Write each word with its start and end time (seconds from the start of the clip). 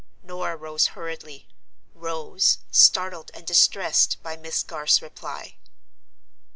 Norah 0.23 0.55
rose 0.55 0.87
hurriedly; 0.97 1.47
rose, 1.93 2.57
startled 2.71 3.29
and 3.35 3.45
distressed 3.45 4.17
by 4.23 4.35
Miss 4.35 4.63
Garth's 4.63 4.99
reply. 4.99 5.57